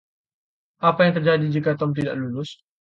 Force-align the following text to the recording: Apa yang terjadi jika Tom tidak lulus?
Apa 0.87 1.01
yang 1.05 1.13
terjadi 1.21 1.45
jika 1.55 1.71
Tom 1.79 1.91
tidak 1.97 2.13
lulus? 2.19 2.49